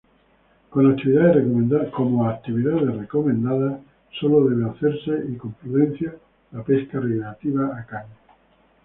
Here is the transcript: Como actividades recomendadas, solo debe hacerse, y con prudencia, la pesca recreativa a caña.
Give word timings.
Como 0.71 2.23
actividades 2.27 2.95
recomendadas, 2.97 3.81
solo 4.19 4.49
debe 4.49 4.67
hacerse, 4.71 5.29
y 5.31 5.35
con 5.37 5.53
prudencia, 5.53 6.15
la 6.53 6.63
pesca 6.63 6.99
recreativa 6.99 7.77
a 7.77 7.85
caña. 7.85 8.15